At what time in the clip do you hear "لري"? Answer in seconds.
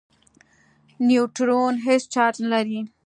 2.53-2.79